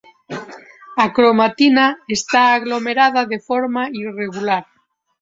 [1.03, 1.85] A cromatina
[2.17, 4.65] está aglomerada de forma irregular.